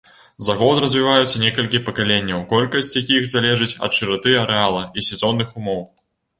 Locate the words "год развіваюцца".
0.61-1.41